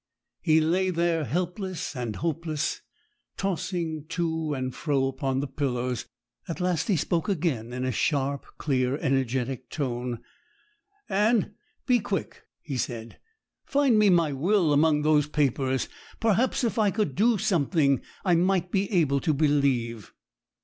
He 0.41 0.59
lay 0.61 0.89
there, 0.89 1.25
helpless 1.25 1.95
and 1.95 2.15
hopeless, 2.15 2.81
tossing 3.37 4.07
to 4.09 4.55
and 4.55 4.73
fro 4.73 5.05
upon 5.07 5.41
the 5.41 5.47
pillows. 5.47 6.07
At 6.47 6.59
last 6.59 6.87
he 6.87 6.95
spoke 6.95 7.29
again, 7.29 7.71
in 7.71 7.85
a 7.85 7.91
sharp, 7.91 8.47
clear, 8.57 8.97
energetic 8.97 9.69
tone. 9.69 10.21
'Anne, 11.07 11.53
be 11.85 11.99
quick!' 11.99 12.41
he 12.63 12.77
said; 12.77 13.19
'find 13.67 13.99
me 13.99 14.09
my 14.09 14.33
will 14.33 14.73
among 14.73 15.03
those 15.03 15.27
papers. 15.27 15.87
Perhaps 16.19 16.63
if 16.63 16.79
I 16.79 16.89
could 16.89 17.13
do 17.13 17.37
something, 17.37 18.01
I 18.25 18.33
might 18.33 18.71
be 18.71 18.91
able 18.91 19.19
to 19.19 19.35
believe.' 19.35 20.13